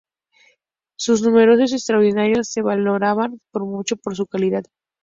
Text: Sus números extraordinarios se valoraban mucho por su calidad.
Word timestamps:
Sus 0.95 1.21
números 1.21 1.59
extraordinarios 1.71 2.47
se 2.47 2.63
valoraban 2.63 3.39
mucho 3.53 3.97
por 3.97 4.15
su 4.15 4.25
calidad. 4.25 4.63